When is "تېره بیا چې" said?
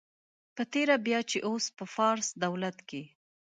0.73-1.37